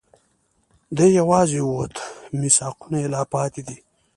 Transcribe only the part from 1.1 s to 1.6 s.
یواځي